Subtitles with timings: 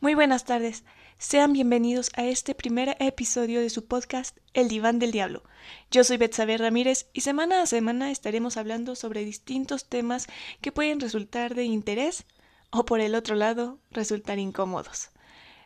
[0.00, 0.84] Muy buenas tardes.
[1.18, 5.42] Sean bienvenidos a este primer episodio de su podcast El Diván del Diablo.
[5.90, 10.28] Yo soy Betsabe Ramírez y semana a semana estaremos hablando sobre distintos temas
[10.60, 12.24] que pueden resultar de interés
[12.70, 15.10] o por el otro lado resultar incómodos.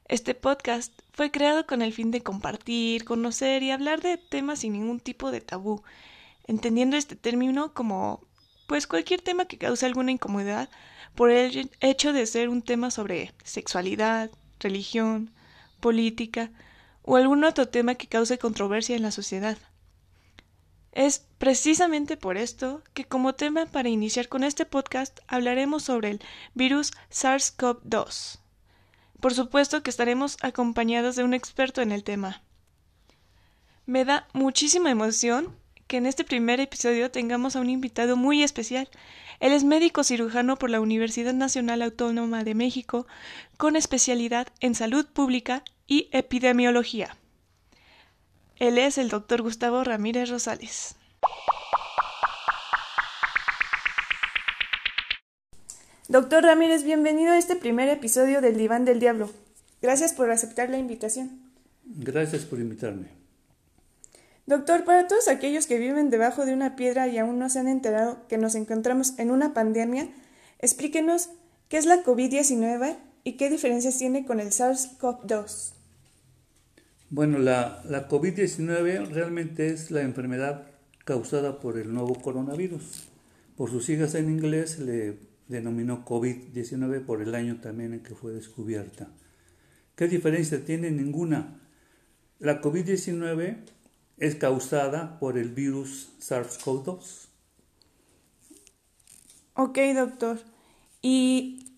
[0.06, 4.72] Este podcast fue creado con el fin de compartir, conocer y hablar de temas sin
[4.72, 5.82] ningún tipo de tabú,
[6.46, 8.20] entendiendo este término como
[8.66, 10.68] pues cualquier tema que cause alguna incomodidad
[11.14, 15.30] por el hecho de ser un tema sobre sexualidad, religión,
[15.80, 16.50] política
[17.02, 19.58] o algún otro tema que cause controversia en la sociedad.
[20.92, 26.20] Es precisamente por esto que como tema para iniciar con este podcast hablaremos sobre el
[26.54, 28.41] virus SARS-CoV-2.
[29.22, 32.42] Por supuesto que estaremos acompañados de un experto en el tema.
[33.86, 35.54] Me da muchísima emoción
[35.86, 38.88] que en este primer episodio tengamos a un invitado muy especial.
[39.38, 43.06] Él es médico cirujano por la Universidad Nacional Autónoma de México,
[43.58, 47.16] con especialidad en salud pública y epidemiología.
[48.56, 50.96] Él es el doctor Gustavo Ramírez Rosales.
[56.08, 59.30] Doctor Ramírez, bienvenido a este primer episodio del Diván del Diablo.
[59.80, 61.40] Gracias por aceptar la invitación.
[61.84, 63.06] Gracias por invitarme.
[64.46, 67.68] Doctor, para todos aquellos que viven debajo de una piedra y aún no se han
[67.68, 70.08] enterado que nos encontramos en una pandemia,
[70.58, 71.30] explíquenos
[71.68, 75.72] qué es la COVID-19 y qué diferencias tiene con el SARS-CoV-2.
[77.10, 80.66] Bueno, la, la COVID-19 realmente es la enfermedad
[81.04, 83.08] causada por el nuevo coronavirus.
[83.56, 88.32] Por sus siglas en inglés le denominó COVID-19 por el año también en que fue
[88.32, 89.08] descubierta.
[89.94, 90.90] ¿Qué diferencia tiene?
[90.90, 91.60] Ninguna.
[92.40, 93.58] La COVID-19
[94.16, 97.28] es causada por el virus SARS-CoV-2.
[99.54, 100.40] Ok, doctor.
[101.02, 101.76] ¿Y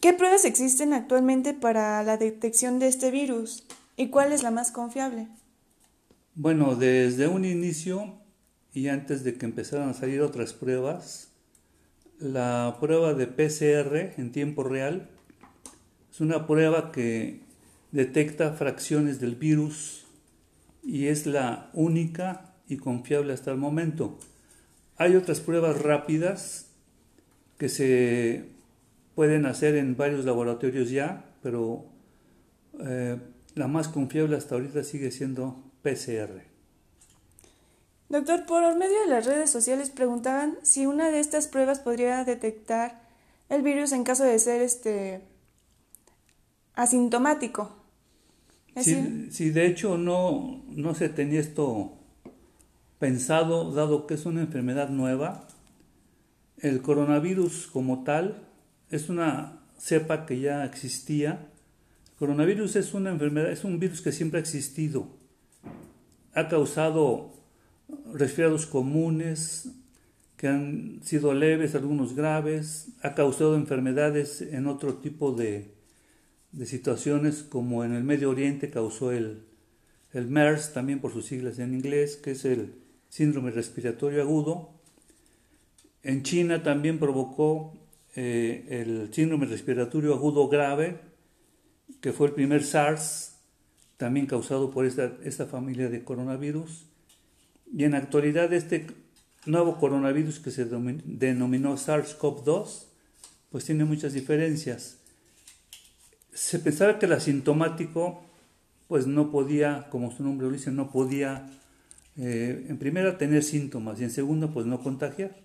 [0.00, 3.64] qué pruebas existen actualmente para la detección de este virus?
[3.96, 5.28] ¿Y cuál es la más confiable?
[6.34, 8.14] Bueno, desde un inicio
[8.72, 11.29] y antes de que empezaran a salir otras pruebas,
[12.20, 15.08] la prueba de PCR en tiempo real
[16.12, 17.40] es una prueba que
[17.92, 20.04] detecta fracciones del virus
[20.82, 24.18] y es la única y confiable hasta el momento.
[24.96, 26.70] Hay otras pruebas rápidas
[27.58, 28.44] que se
[29.14, 31.86] pueden hacer en varios laboratorios ya, pero
[32.80, 33.16] eh,
[33.54, 36.49] la más confiable hasta ahorita sigue siendo PCR.
[38.10, 43.00] Doctor, por medio de las redes sociales preguntaban si una de estas pruebas podría detectar
[43.48, 45.22] el virus en caso de ser este
[46.74, 47.76] asintomático.
[48.76, 51.98] Si, de hecho no, no se tenía esto
[52.98, 55.46] pensado, dado que es una enfermedad nueva,
[56.58, 58.48] el coronavirus como tal
[58.90, 61.48] es una cepa que ya existía.
[62.10, 65.06] El coronavirus es una enfermedad, es un virus que siempre ha existido.
[66.34, 67.39] Ha causado
[68.12, 69.70] resfriados comunes
[70.36, 75.74] que han sido leves, algunos graves, ha causado enfermedades en otro tipo de,
[76.52, 79.44] de situaciones como en el Medio Oriente causó el,
[80.12, 82.74] el MERS, también por sus siglas en inglés, que es el
[83.08, 84.70] síndrome respiratorio agudo.
[86.02, 87.76] En China también provocó
[88.16, 91.00] eh, el síndrome respiratorio agudo grave,
[92.00, 93.36] que fue el primer SARS,
[93.96, 96.86] también causado por esta, esta familia de coronavirus.
[97.72, 98.86] Y en la actualidad este
[99.46, 102.84] nuevo coronavirus que se denominó SARS-CoV-2,
[103.50, 105.00] pues tiene muchas diferencias
[106.32, 108.22] se pensaba que el asintomático
[108.88, 111.50] pues no podía, como su nombre lo dice, no podía
[112.16, 115.36] eh, en primera tener síntomas y en segunda pues no contagiar.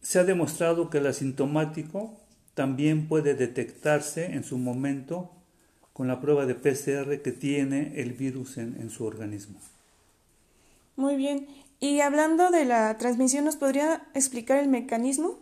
[0.00, 2.20] Se ha demostrado que el asintomático
[2.54, 5.32] también puede detectarse en su momento
[5.92, 9.58] con la prueba de PCR que tiene el virus en su organismo.
[10.98, 11.46] Muy bien.
[11.78, 15.38] Y hablando de la transmisión, ¿nos podría explicar el mecanismo?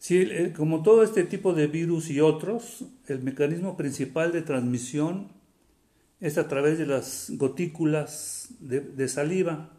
[0.00, 0.26] Sí,
[0.56, 5.28] como todo este tipo de virus y otros, el mecanismo principal de transmisión
[6.18, 9.70] es a través de las gotículas de, saliva.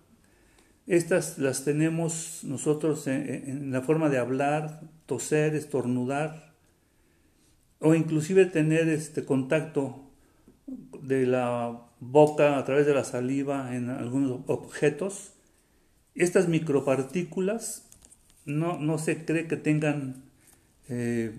[0.88, 6.54] Estas las tenemos nosotros en, la forma de hablar, toser, estornudar
[7.80, 10.10] o inclusive tener este contacto
[11.02, 15.32] de la boca a través de la saliva en algunos objetos.
[16.14, 17.88] Estas micropartículas
[18.46, 20.24] no, no se cree que tengan
[20.90, 21.32] eh,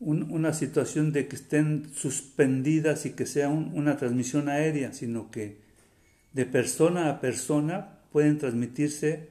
[0.00, 5.58] una situación de que estén suspendidas y que sea una transmisión aérea, sino que
[6.32, 9.28] de persona a persona pueden transmitirse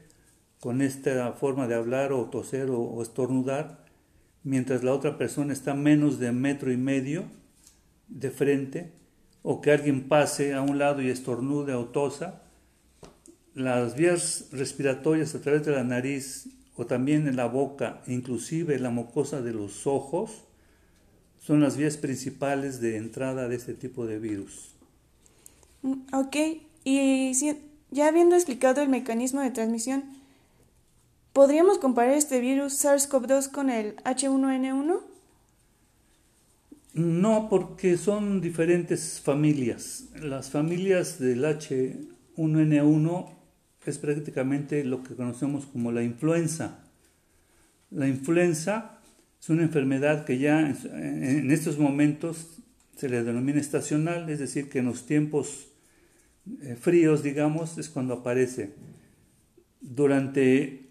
[0.62, 3.84] con esta forma de hablar o toser o, estornudar,
[4.44, 7.26] mientras la otra persona está menos de metro y medio
[8.08, 8.94] de frente,
[9.44, 12.42] o que alguien pase a un lado y estornude o tosa,
[13.54, 18.90] las vías respiratorias a través de la nariz o también en la boca, inclusive la
[18.90, 20.46] mucosa de los ojos,
[21.40, 24.76] son las vías principales de entrada de este tipo de virus.
[25.82, 26.36] Mm, ok,
[26.84, 27.34] y
[27.90, 30.04] ya habiendo explicado el mecanismo de transmisión,
[31.34, 35.11] ¿podríamos comparar este virus SARS-CoV-2 con el H1N1?
[36.94, 40.10] No, porque son diferentes familias.
[40.22, 43.38] Las familias del H1N1
[43.86, 46.84] es prácticamente lo que conocemos como la influenza.
[47.92, 49.00] La influenza
[49.40, 52.62] es una enfermedad que ya en estos momentos
[52.98, 55.70] se le denomina estacional, es decir, que en los tiempos
[56.62, 58.74] eh, fríos, digamos, es cuando aparece.
[59.80, 60.90] Durante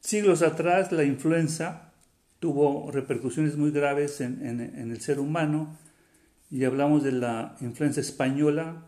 [0.00, 1.87] siglos atrás, la influenza
[2.38, 5.76] tuvo repercusiones muy graves en, en el ser humano
[6.50, 8.84] y hablamos de la influenza española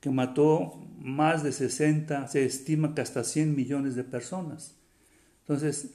[0.00, 4.74] que mató más de 60, se estima que hasta 100 millones de personas.
[5.42, 5.90] Entonces,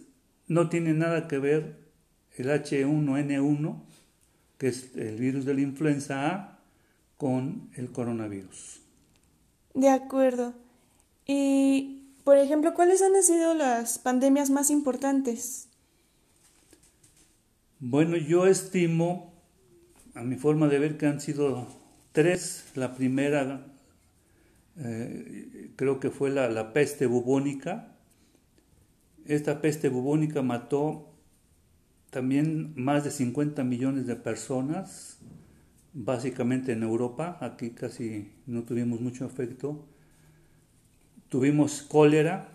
[0.47, 1.79] no tiene nada que ver
[2.37, 3.81] el H1N1,
[4.57, 6.59] que es el virus de la influenza A,
[7.17, 8.81] con el coronavirus.
[9.73, 10.53] De acuerdo.
[11.25, 15.69] Y, por ejemplo, ¿cuáles han sido las pandemias más importantes?
[17.81, 19.33] Bueno, yo estimo,
[20.13, 21.67] a mi forma de ver, que han sido
[22.13, 22.71] tres.
[22.75, 23.67] La primera
[24.77, 27.97] eh, creo que fue la, la, peste bubónica.
[29.25, 31.11] Esta peste bubónica mató
[32.11, 35.19] también más de 50 millones de personas,
[35.91, 37.37] básicamente en Europa.
[37.41, 39.85] Aquí casi no tuvimos mucho efecto.
[41.27, 42.54] Tuvimos cólera,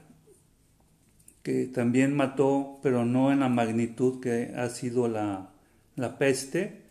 [1.43, 5.51] que también mató, pero no en la magnitud que ha sido la,
[5.97, 6.83] la peste.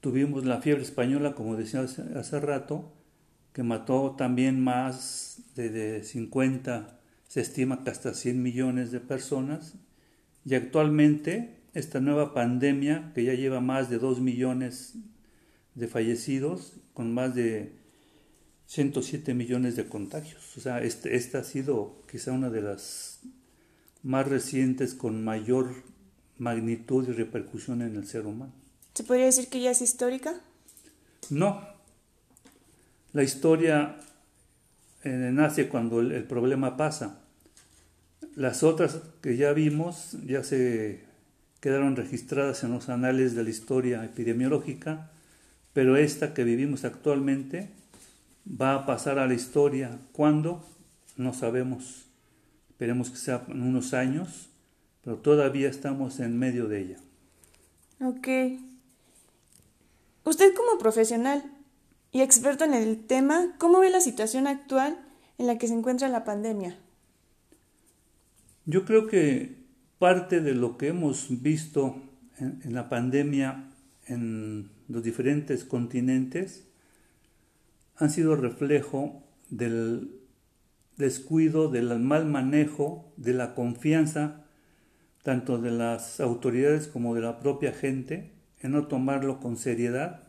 [0.00, 2.92] Tuvimos la fiebre española, como decía hace, hace rato,
[3.52, 9.74] que mató también más de, 50, se estima que hasta 100 millones de personas.
[10.44, 14.94] Y actualmente esta nueva pandemia, que ya lleva más de 2 millones
[15.74, 17.72] de fallecidos, con más de
[18.66, 20.56] 107 millones de contagios.
[20.56, 23.20] O sea, este, esta ha sido quizá una de las
[24.06, 25.74] más recientes con mayor
[26.38, 28.52] magnitud y repercusión en el ser humano.
[28.94, 30.32] ¿Se podría decir que ya es histórica?
[31.28, 31.60] No,
[33.12, 33.96] la historia
[35.02, 37.18] eh, nace cuando el, problema pasa.
[38.36, 41.04] Las otras que ya vimos ya se
[41.58, 45.10] quedaron registradas en los anales de la historia epidemiológica,
[45.72, 47.70] pero esta que vivimos actualmente
[48.48, 49.98] va a pasar a la historia.
[50.12, 50.64] ¿Cuándo?
[51.16, 52.05] No sabemos.
[52.76, 54.50] Esperemos que sea en unos años,
[55.02, 56.98] pero todavía estamos en medio de ella.
[58.02, 58.28] Ok.
[60.24, 61.42] Usted como profesional,
[62.12, 64.98] y experto en el tema, ¿cómo ve la situación actual
[65.38, 66.78] en la que se encuentra la pandemia?
[68.66, 69.56] Yo creo que
[69.98, 71.96] parte de lo que hemos visto
[72.38, 73.70] en, la pandemia
[74.06, 76.66] en los diferentes continentes
[77.96, 80.25] han sido reflejo del
[80.96, 84.42] descuido, del mal manejo, de la confianza
[85.22, 90.26] tanto de las autoridades como de la propia gente en no tomarlo con seriedad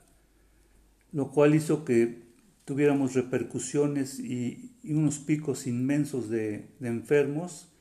[1.12, 2.28] lo cual hizo que
[2.66, 7.74] tuviéramos repercusiones y, unos picos inmensos de, enfermos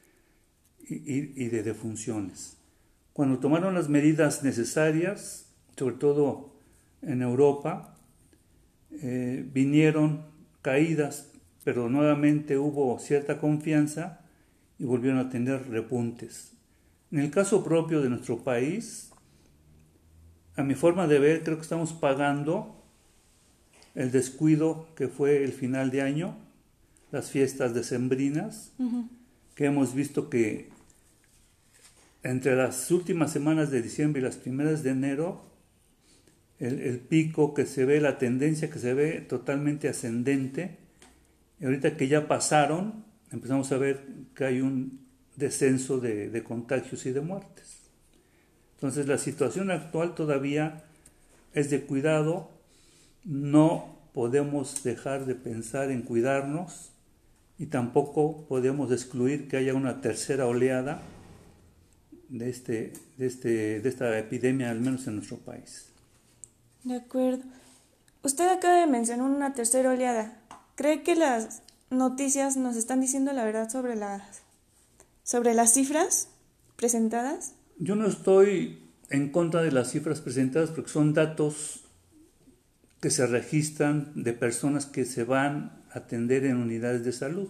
[0.88, 2.56] y, de defunciones.
[3.12, 6.56] Cuando tomaron las medidas necesarias, sobre todo
[7.02, 7.96] en Europa,
[8.90, 10.26] eh, vinieron
[10.62, 11.30] caídas,
[11.66, 14.20] pero nuevamente hubo cierta confianza
[14.78, 16.52] y volvieron a tener repuntes.
[17.11, 19.11] En el caso propio de nuestro país,
[20.54, 22.85] a mi forma de ver, creo que estamos pagando
[23.96, 26.37] el descuido que fue el final de año,
[27.11, 28.73] las fiestas decembrinas,
[29.56, 30.70] que hemos visto que
[32.23, 35.42] entre las últimas semanas de diciembre y las primeras de enero,
[36.61, 40.86] el, pico que se ve, la tendencia que se ve totalmente ascendente,
[41.60, 47.12] y ahorita que ya pasaron, empezamos a ver que hay un descenso de, contagios y
[47.12, 47.78] de muertes.
[48.75, 50.84] Entonces la situación actual todavía
[51.54, 52.50] es de cuidado,
[53.25, 56.92] no podemos dejar de pensar en cuidarnos
[57.58, 61.00] y tampoco podemos excluir que haya una tercera oleada
[62.28, 65.88] de, este, de, este, de esta epidemia, al menos en nuestro país.
[66.84, 67.42] De acuerdo.
[68.22, 70.36] Usted acaba de mencionar una tercera oleada.
[70.76, 74.42] ¿Cree que las noticias nos están diciendo la verdad sobre las,
[75.23, 76.28] sobre las cifras
[76.76, 77.54] presentadas?
[77.78, 81.85] Yo no estoy en contra de las cifras presentadas porque son datos
[83.00, 87.49] que se registran de personas que se van a atender en unidades de salud.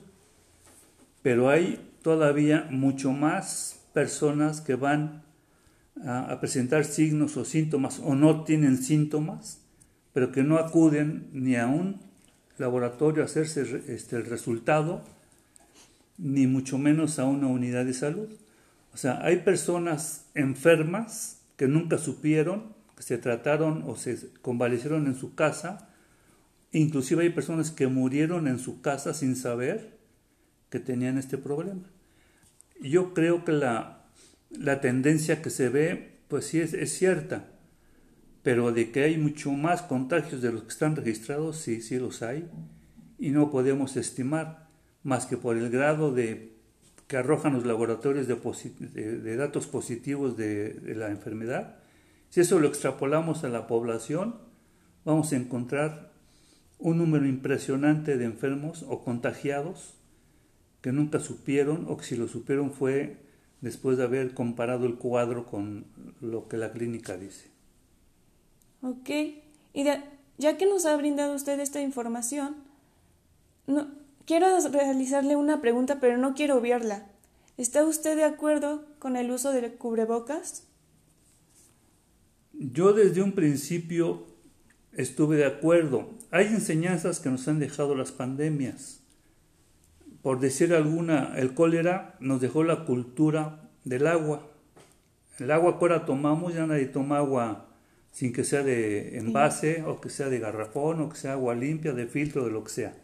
[1.22, 5.24] Pero hay todavía mucho más personas que van
[6.04, 9.62] a, presentar signos o síntomas o no tienen síntomas,
[10.12, 11.66] pero que no acuden ni a
[12.58, 15.02] laboratorio a hacerse este, el resultado,
[16.18, 18.28] ni mucho menos a una unidad de salud.
[18.94, 25.14] O sea, hay personas enfermas que nunca supieron, que se trataron o se convalecieron en
[25.14, 25.90] su casa,
[26.72, 29.96] inclusive hay personas que murieron en su casa sin saber
[30.70, 31.82] que tenían este problema.
[32.80, 34.04] Yo creo que la,
[34.50, 37.46] la tendencia que se ve, pues sí es, es, cierta,
[38.46, 42.22] pero de que hay mucho más contagios de los que están registrados, sí, sí los
[42.22, 42.48] hay,
[43.18, 44.68] y no podemos estimar
[45.02, 46.52] más que por el grado de
[47.08, 51.78] que arrojan los laboratorios de, datos positivos de, la enfermedad.
[52.30, 54.36] Si eso lo extrapolamos a la población,
[55.04, 56.12] vamos a encontrar
[56.78, 59.94] un número impresionante de enfermos o contagiados
[60.82, 63.16] que nunca supieron o que si lo supieron fue
[63.60, 65.86] después de haber comparado el cuadro con
[66.20, 67.55] lo que la clínica dice.
[68.86, 69.10] Ok,
[69.74, 69.84] y
[70.38, 72.54] ya que nos ha brindado usted esta información,
[73.66, 73.88] no,
[74.26, 77.08] quiero realizarle una pregunta, pero no quiero obviarla.
[77.56, 80.68] ¿Está usted de acuerdo con el uso de cubrebocas?
[82.52, 84.24] Yo desde un principio
[84.92, 86.10] estuve de acuerdo.
[86.30, 89.00] Hay enseñanzas que nos han dejado las pandemias.
[90.22, 94.46] Por decir alguna, el cólera nos dejó la cultura del agua.
[95.40, 97.65] El agua que ahora tomamos, ya nadie toma agua
[98.16, 101.92] sin que sea de envase o que sea de garrafón o que sea agua limpia,
[101.92, 102.96] de filtro, de lo que sea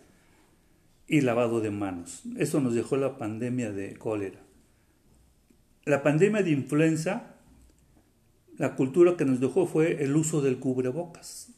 [1.06, 2.22] y lavado de manos.
[2.38, 4.40] Eso nos dejó la pandemia de cólera.
[5.84, 7.34] La pandemia de influenza,
[8.56, 11.50] la cultura que nos dejó fue el uso del cubrebocas,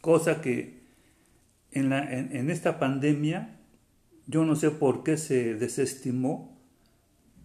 [0.00, 0.80] cosa que
[1.72, 3.60] en, la, en, esta pandemia
[4.26, 6.58] yo no sé por qué se desestimó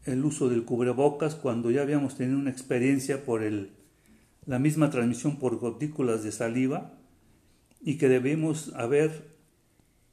[0.05, 3.76] el uso del cubrebocas cuando ya habíamos tenido una experiencia por el,
[4.48, 6.98] la misma transmisión por gotículas de saliva
[7.82, 9.38] y que debemos haber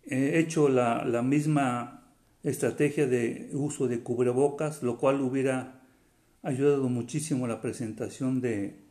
[0.06, 2.12] he hecho la, la, misma
[2.42, 5.80] estrategia de uso de cubrebocas, lo cual hubiera
[6.42, 8.82] ayudado muchísimo a la presentación de,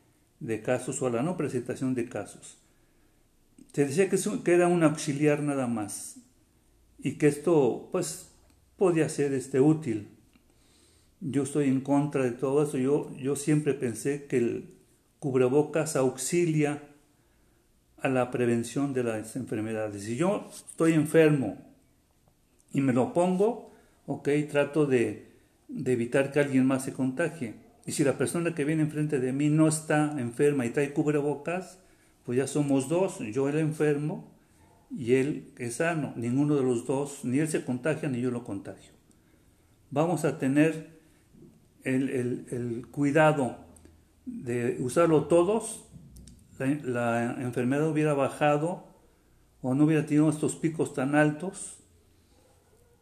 [0.64, 2.58] casos o a la no presentación de casos.
[3.74, 6.18] Se decía que, que, era un auxiliar nada más
[7.00, 8.32] y que esto pues
[8.76, 10.10] podía ser este, útil.
[11.22, 12.78] Yo estoy en contra de todo eso.
[12.78, 14.74] Yo, yo siempre pensé que el
[15.24, 16.84] cubrebocas auxilia
[18.02, 20.04] a la prevención de las enfermedades.
[20.04, 21.60] Si yo estoy enfermo
[22.74, 23.72] y me lo pongo,
[24.06, 25.32] ok, trato de,
[25.70, 27.54] evitar que alguien más se contagie.
[27.86, 31.80] Y si la persona que viene enfrente de mí no está enferma y trae cubrebocas,
[32.26, 34.30] pues ya somos dos, yo el enfermo
[34.92, 36.12] y él es sano.
[36.18, 38.92] Ninguno de los dos, ni él se contagia ni yo lo contagio.
[39.90, 41.00] Vamos a tener
[41.86, 43.64] el, el cuidado
[44.26, 45.86] de usarlo todos
[46.60, 48.86] la, enfermedad hubiera bajado
[49.62, 51.80] o no hubiera tenido estos picos tan altos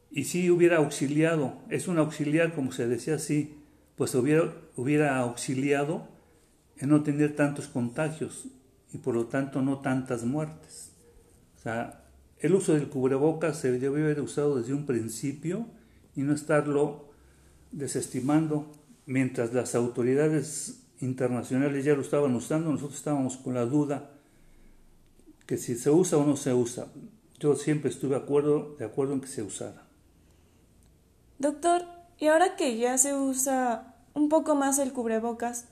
[0.10, 3.58] y si hubiera auxiliado, es un auxiliar como se decía así,
[3.96, 6.08] pues hubiera, hubiera auxiliado
[6.78, 8.48] en no tener tantos contagios
[8.92, 10.92] y por lo tanto no tantas muertes.
[11.56, 12.04] O sea,
[12.40, 15.68] el uso del cubrebocas se debe haber usado desde un principio
[16.16, 17.12] y no estarlo
[17.72, 18.70] desestimando
[19.06, 24.12] mientras las autoridades internacionales ya lo estaban usando, nosotros estábamos con la duda
[25.46, 26.88] que si se usa o no se usa.
[27.40, 29.88] Yo siempre estuve de acuerdo, de acuerdo en que se usara.
[31.40, 31.84] Doctor,
[32.20, 35.66] y ahora que ya se usa un poco más el cubrebocas,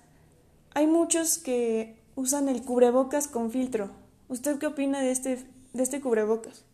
[0.73, 3.91] hay muchos que usan el cubrebocas con filtro.
[4.27, 6.65] ¿Usted qué opina de este, de este cubrebocas?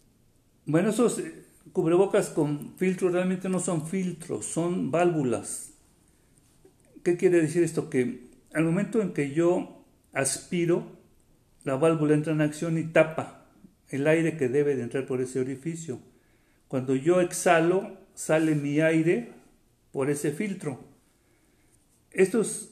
[0.65, 5.73] Bueno, esos eh, cubrebocas con filtro realmente no son filtros, son válvulas.
[7.03, 7.89] ¿Qué quiere decir esto?
[7.89, 8.24] Que
[8.55, 9.83] al momento en que yo
[10.13, 10.97] aspiro,
[11.65, 13.47] la válvula entra en acción y tapa
[13.89, 15.99] el aire que debe de entrar por ese orificio.
[16.69, 19.33] Cuando yo exhalo, sale mi aire
[19.91, 20.79] por ese filtro.
[22.11, 22.69] Estos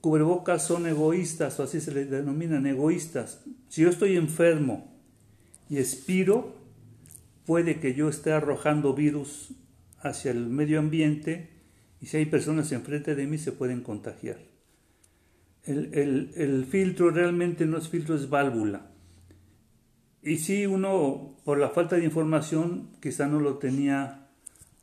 [0.00, 3.44] cubrebocas son egoístas, o así se les denominan egoístas.
[3.68, 4.98] Si yo estoy enfermo
[5.68, 6.56] y expiro,
[7.44, 9.50] puede que yo esté arrojando virus
[10.00, 11.50] hacia el medio ambiente
[12.00, 14.38] y si hay personas enfrente de mí se pueden contagiar.
[15.68, 18.90] El, filtro realmente no es filtro, es válvula.
[20.22, 24.28] Y sí, uno, por la falta de información, quizá no lo tenía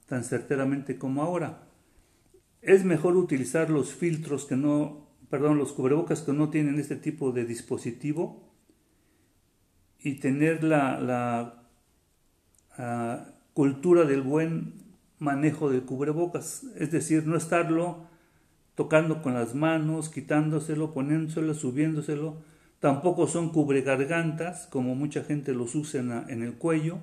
[0.06, 1.64] tan certeramente como ahora.
[2.62, 7.32] Es mejor utilizar los filtros que no, perdón, los cubrebocas que no tienen este tipo
[7.32, 8.54] de dispositivo
[10.00, 11.64] y tener la, la
[12.78, 14.86] ah, cultura del buen
[15.18, 18.08] manejo del cubrebocas, es decir, no estarlo
[18.76, 22.44] tocando con las manos, quitándoselo, poniéndoselo, subiéndoselo.
[22.80, 27.00] Tampoco son cubregargantas, como mucha gente los usa en, el cuello,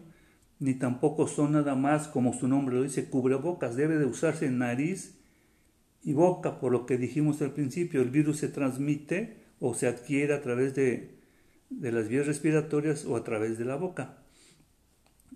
[0.60, 3.74] ni tampoco son nada más, como su nombre lo dice, cubrebocas.
[3.74, 5.18] Debe de usarse en nariz
[6.04, 10.34] y boca, por lo que dijimos al principio, el virus se transmite o se adquiere
[10.34, 11.16] a través de,
[11.70, 14.18] de las vías respiratorias o a través de la boca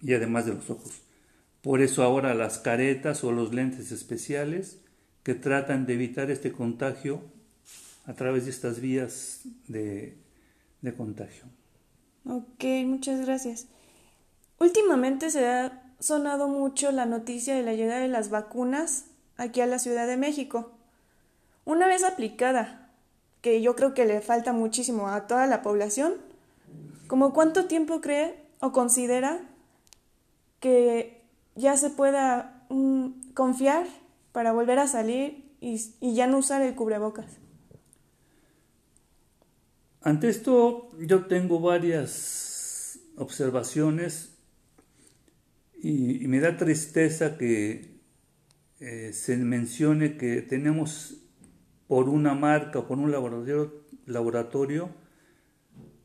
[0.02, 1.02] y además de los ojos.
[1.62, 4.85] Por eso ahora las caretas o los lentes especiales
[5.26, 7.20] que tratan de evitar este contagio
[8.06, 10.16] a través de estas vías de,
[10.96, 11.46] contagio.
[12.24, 13.66] Ok, muchas gracias.
[14.60, 19.06] Últimamente se ha sonado mucho la noticia de la llegada de las vacunas
[19.36, 20.70] aquí a la Ciudad de México.
[21.64, 22.92] Una vez aplicada,
[23.40, 26.12] que yo creo que le falta muchísimo a toda la población,
[27.08, 29.40] ¿como cuánto tiempo cree o considera
[30.60, 31.20] que
[31.56, 33.88] ya se pueda mm, confiar
[34.36, 35.80] para volver a salir y,
[36.14, 37.38] ya no usar el cubrebocas.
[40.02, 44.36] Ante esto yo tengo varias observaciones
[45.82, 47.96] y, me da tristeza que
[48.80, 51.14] eh, se mencione que tenemos
[51.88, 54.90] por una marca o por un laboratorio, laboratorio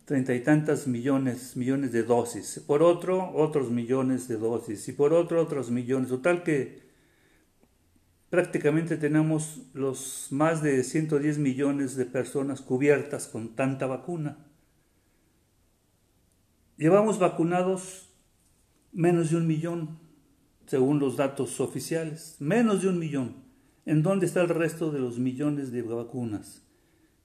[0.06, 4.88] treinta y tantas millones, millones de dosis, por otro otros millones de dosis.
[4.88, 6.91] Y por otro otros millones, total que
[8.32, 14.38] prácticamente tenemos los más de 110 millones de personas cubiertas con tanta vacuna.
[16.78, 18.10] Llevamos vacunados
[18.94, 20.00] menos de un millón,
[20.66, 23.36] según los datos oficiales, menos de un millón.
[23.86, 26.66] ¿En dónde está el resto de los millones de vacunas?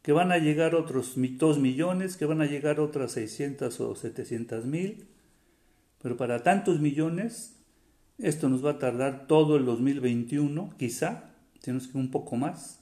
[0.03, 4.67] Que van a llegar otros dos millones, que van a llegar otras 600 o 700
[4.67, 5.07] mil,
[6.03, 7.56] pero para tantos millones
[8.19, 12.81] esto nos va a tardar todo el 2021, quizá, tenemos que un poco más,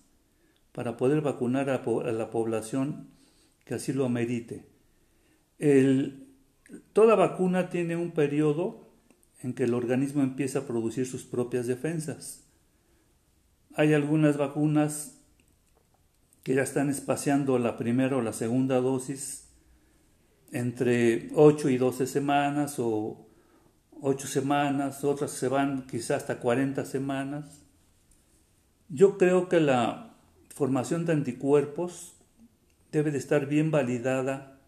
[0.73, 3.09] para poder vacunar a, la población
[3.64, 4.66] que así lo amerite.
[6.92, 8.90] toda vacuna tiene un periodo
[9.40, 12.44] en que el organismo empieza a producir sus propias defensas.
[13.75, 15.20] Hay algunas vacunas
[16.42, 19.49] que ya están espaciando la primera o la segunda dosis
[20.53, 23.23] entre 8 y 12 semanas o
[24.07, 27.64] ocho semanas, otras se van quizás hasta 40 semanas.
[28.90, 30.14] Yo creo que la
[30.51, 32.12] formación de anticuerpos
[32.93, 34.61] debe de estar bien validada.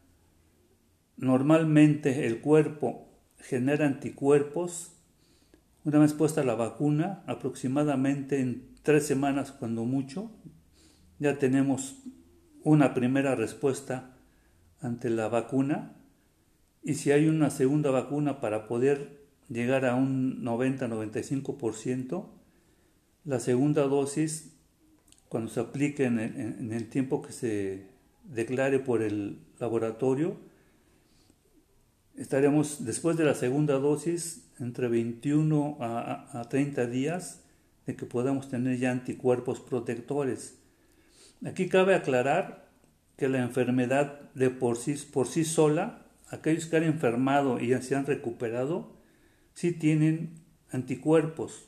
[1.18, 4.92] Normalmente el cuerpo genera anticuerpos
[5.84, 10.30] una vez puesta la vacuna, aproximadamente en tres semanas cuando mucho,
[11.18, 11.98] ya tenemos
[12.64, 14.16] una primera respuesta
[14.80, 15.94] ante la vacuna
[16.82, 22.26] y si hay una segunda vacuna para poder llegar a un 90-95%.
[23.24, 24.56] La segunda dosis,
[25.28, 27.86] cuando se aplique en el, tiempo que se
[28.24, 30.36] declare por el laboratorio,
[32.16, 37.42] estaremos después de la segunda dosis entre 21 a, a 30 días
[37.86, 40.58] de que podamos tener ya anticuerpos protectores.
[41.44, 42.66] Aquí cabe aclarar
[43.16, 47.94] que la enfermedad de por sí, por sí sola, aquellos que han enfermado y se
[47.94, 48.95] han recuperado,
[49.56, 50.34] sí tienen
[50.70, 51.64] anticuerpos.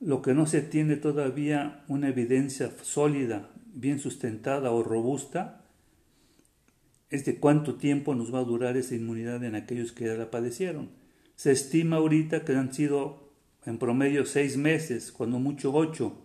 [0.00, 5.64] Lo que no se tiene todavía una evidencia sólida, bien sustentada o robusta,
[7.08, 10.32] es de cuánto tiempo nos va a durar esa inmunidad en aquellos que ya la
[10.32, 10.90] padecieron.
[11.36, 13.30] Se estima ahorita que han sido
[13.64, 16.18] en promedio seis meses, cuando mucho ocho,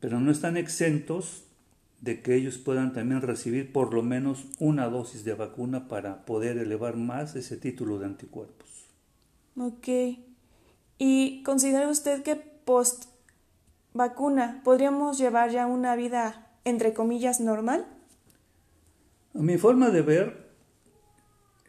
[0.00, 1.44] pero no están exentos
[2.00, 6.56] de que ellos puedan también recibir por lo menos una dosis de vacuna para poder
[6.56, 8.73] elevar más ese título de anticuerpos.
[9.56, 9.88] Ok.
[10.98, 13.06] ¿Y considera usted que post
[13.92, 17.86] vacuna podríamos llevar ya una vida, entre comillas, normal?
[19.34, 20.50] A mi forma de ver,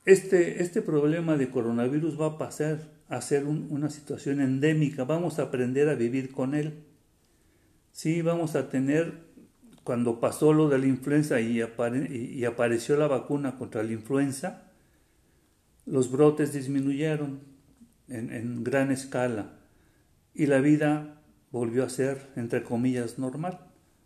[0.05, 5.03] este, este problema de coronavirus va a pasar a ser una situación endémica.
[5.03, 6.85] Vamos a aprender a vivir con él.
[7.91, 9.25] Sí, vamos a tener,
[9.83, 14.71] cuando pasó lo de la influenza y, y apareció la vacuna contra la influenza,
[15.85, 17.54] los brotes disminuyeron
[18.07, 19.53] en, gran escala
[20.33, 23.59] y la vida volvió a ser, entre comillas, normal.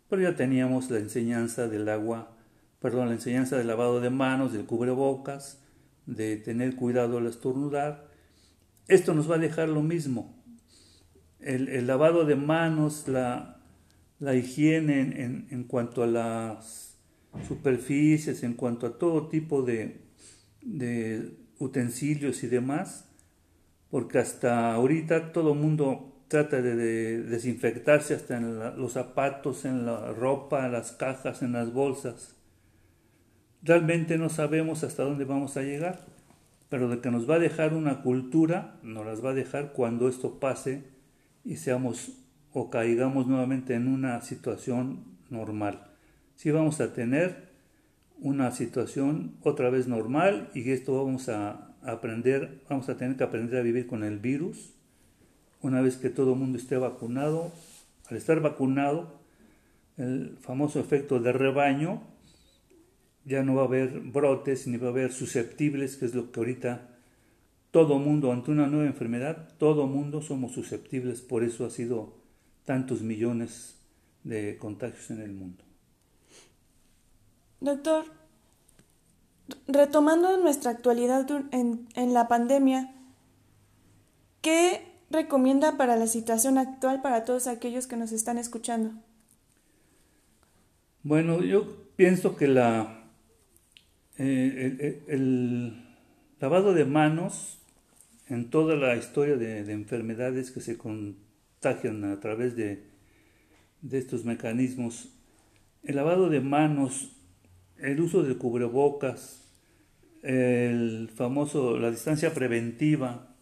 [0.08, 2.36] Pero ya teníamos la enseñanza del agua,
[2.80, 5.60] perdón, la enseñanza del lavado de manos, del cubrebocas,
[6.06, 8.08] de tener cuidado al estornudar.
[8.88, 10.36] Esto nos va a dejar lo mismo.
[11.38, 13.56] El, lavado de manos, la,
[14.34, 15.00] higiene
[15.50, 16.98] en, cuanto a las
[17.46, 20.00] superficies, en cuanto a todo tipo de,
[21.58, 23.09] utensilios y demás,
[23.90, 30.12] porque hasta ahorita todo el mundo trata de, desinfectarse hasta en los zapatos, en la
[30.12, 32.36] ropa, en las cajas, en las bolsas.
[33.62, 36.06] Realmente no sabemos hasta dónde vamos a llegar,
[36.68, 40.08] pero de que nos va a dejar una cultura, nos las va a dejar cuando
[40.08, 40.84] esto pase
[41.44, 42.12] y seamos
[42.52, 45.88] o caigamos nuevamente en una situación normal.
[46.36, 47.50] Si vamos a tener
[48.20, 53.60] una situación otra vez normal y esto vamos a aprender, vamos a tener que aprender
[53.60, 54.72] a vivir con el virus
[55.62, 57.52] una vez que todo el mundo esté vacunado.
[58.08, 59.20] Al estar vacunado,
[59.96, 62.02] el famoso efecto de rebaño
[63.24, 66.40] ya no va a haber brotes ni va a haber susceptibles, que es lo que
[66.40, 66.88] ahorita
[67.70, 72.14] todo mundo, ante una nueva enfermedad, todo mundo somos susceptibles, por eso ha sido
[72.64, 73.78] tantos millones
[74.24, 75.62] de contagios en el mundo.
[77.60, 78.06] Doctor,
[79.66, 82.94] retomando nuestra actualidad en, en la pandemia,
[84.40, 88.92] ¿qué recomienda para la situación actual para todos aquellos que nos están escuchando?
[91.02, 93.00] Bueno, yo pienso que la
[94.22, 95.82] eh, el,
[96.40, 97.58] lavado de manos
[98.28, 102.84] en toda la historia de, enfermedades que se contagian a través de,
[103.90, 105.08] estos mecanismos,
[105.84, 107.16] el lavado de manos,
[107.78, 109.39] el uso de cubrebocas,
[110.22, 113.34] el famoso, la distancia preventiva,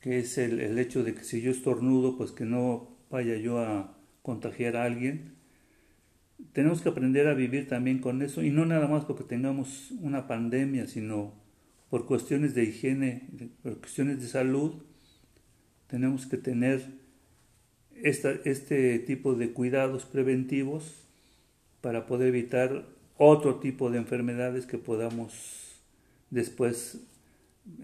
[0.00, 3.58] que es el, el, hecho de que si yo estornudo, pues que no vaya yo
[3.58, 5.34] a contagiar a alguien,
[6.52, 10.26] tenemos que aprender a vivir también con eso y no nada más porque tengamos una
[10.26, 11.34] pandemia, sino
[11.90, 13.28] por cuestiones de higiene,
[13.62, 14.74] por cuestiones de salud,
[15.88, 16.84] tenemos que tener
[18.02, 21.04] este tipo de cuidados preventivos
[21.80, 25.57] para poder evitar otro tipo de enfermedades que podamos
[26.30, 26.98] después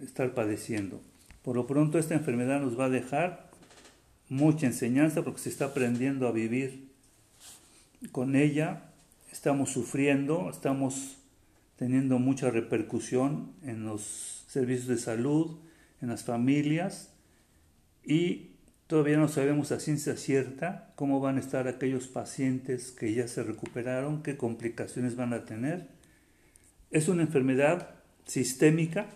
[0.02, 1.00] estar padeciendo.
[1.42, 3.50] Por lo pronto esta enfermedad nos va a dejar
[4.28, 6.88] mucha enseñanza porque se está aprendiendo a vivir
[8.12, 8.90] con ella,
[9.30, 11.16] estamos sufriendo, estamos
[11.76, 15.59] teniendo mucha repercusión en los servicios de salud,
[16.00, 17.11] en las familias
[18.04, 18.50] y
[18.87, 23.42] todavía no sabemos a ciencia cierta cómo van a estar aquellos pacientes que ya se
[23.42, 25.88] recuperaron, qué complicaciones van a tener.
[26.90, 27.94] Es una enfermedad
[28.26, 29.08] sistémica,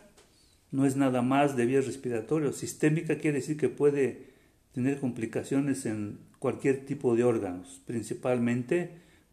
[0.71, 2.57] no es nada más de vías respiratorias.
[2.57, 4.29] Sistémica quiere decir que puede
[4.73, 8.91] tener complicaciones en cualquier tipo de órganos, principalmente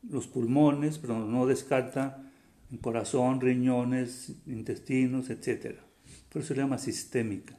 [0.09, 2.23] los pulmones, pero no descarta
[2.71, 5.77] el corazón, riñones, intestinos, etc.
[6.29, 7.55] Por eso se llama sistémica.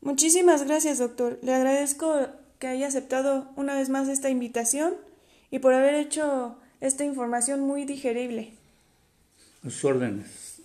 [0.00, 1.38] Muchísimas gracias, doctor.
[1.42, 2.26] Le agradezco
[2.58, 4.94] que haya aceptado una vez más esta invitación
[5.50, 8.54] y por haber hecho esta información muy digerible.
[9.62, 10.60] Sus órdenes.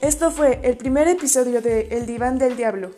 [0.00, 2.90] Esto fue el primer episodio de El Diván del Diablo.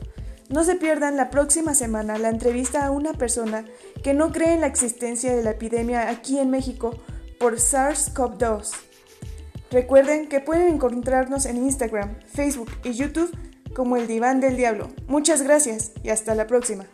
[0.48, 3.64] No se pierdan la próxima semana la entrevista a una persona
[4.02, 6.96] que no cree en la existencia de la epidemia aquí en México
[7.38, 8.70] por SARS-CoV-2.
[9.70, 13.30] Recuerden que pueden encontrarnos en Instagram, Facebook y YouTube
[13.74, 14.88] como El Diván del Diablo.
[15.06, 16.86] Muchas gracias y hasta la próxima.